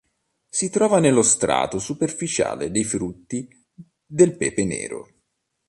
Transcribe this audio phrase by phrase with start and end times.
[0.49, 3.47] Si trova nello strato superficiale dei frutti
[4.03, 5.11] del pepe nero.